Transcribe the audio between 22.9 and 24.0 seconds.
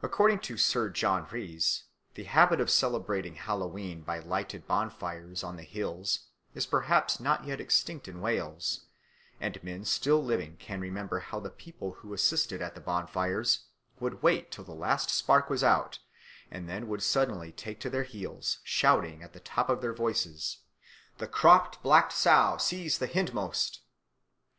the hindmost!"